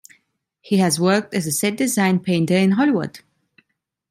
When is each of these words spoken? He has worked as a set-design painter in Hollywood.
He 0.61 0.77
has 0.77 0.99
worked 0.99 1.35
as 1.35 1.45
a 1.45 1.51
set-design 1.51 2.21
painter 2.21 2.55
in 2.57 2.71
Hollywood. 2.71 3.19